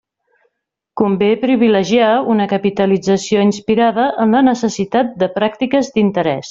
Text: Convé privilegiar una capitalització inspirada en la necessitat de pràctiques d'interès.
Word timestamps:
Convé 1.01 1.27
privilegiar 1.43 2.09
una 2.37 2.49
capitalització 2.55 3.47
inspirada 3.51 4.09
en 4.25 4.37
la 4.39 4.45
necessitat 4.53 5.17
de 5.25 5.33
pràctiques 5.41 5.97
d'interès. 5.97 6.37